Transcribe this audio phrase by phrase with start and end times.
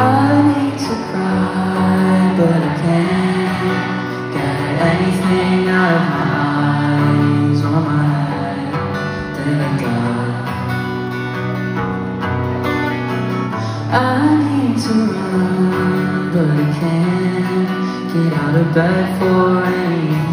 [0.00, 4.56] I need to cry, but I can't get
[4.92, 8.30] anything out of my eyes or my head.
[13.92, 13.94] I
[14.44, 17.68] need to run, but I can't
[18.12, 20.29] get out of bed for anyone,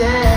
[0.00, 0.29] said